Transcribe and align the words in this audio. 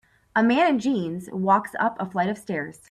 A 0.35 0.41
man 0.41 0.67
in 0.67 0.79
jeans 0.79 1.29
walks 1.31 1.75
up 1.79 1.95
a 1.99 2.09
flight 2.09 2.27
of 2.27 2.39
stairs. 2.39 2.79